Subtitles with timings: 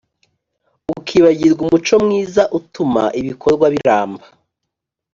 [0.97, 4.25] ukibagirwa umuco mwiza utuma ibikorwa biramba.